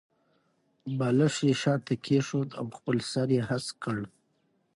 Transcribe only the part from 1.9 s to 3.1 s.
کېښود او خپل